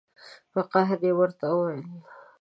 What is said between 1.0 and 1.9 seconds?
یې ورته وویل.